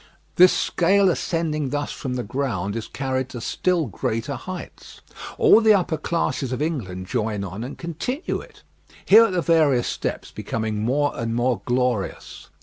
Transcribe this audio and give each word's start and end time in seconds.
This 0.35 0.51
scale 0.51 1.11
ascending 1.11 1.69
thus 1.69 1.91
from 1.91 2.15
the 2.15 2.23
ground 2.23 2.75
is 2.75 2.87
carried 2.87 3.29
to 3.29 3.39
still 3.39 3.85
greater 3.85 4.33
heights. 4.33 5.01
All 5.37 5.61
the 5.61 5.75
upper 5.75 5.95
classes 5.97 6.51
of 6.51 6.59
England 6.59 7.05
join 7.05 7.43
on 7.43 7.63
and 7.63 7.77
continue 7.77 8.39
it. 8.41 8.63
Here 9.05 9.23
are 9.25 9.29
the 9.29 9.43
various 9.43 9.85
steps, 9.87 10.31
becoming 10.31 10.81
more 10.81 11.11
and 11.15 11.35
more 11.35 11.61
glorious. 11.65 12.49